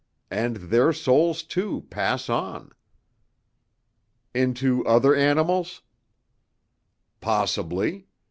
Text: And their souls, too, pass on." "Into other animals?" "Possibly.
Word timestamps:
And 0.31 0.55
their 0.55 0.93
souls, 0.93 1.43
too, 1.43 1.85
pass 1.91 2.27
on." 2.27 2.71
"Into 4.33 4.83
other 4.87 5.13
animals?" 5.13 5.83
"Possibly. 7.19 8.07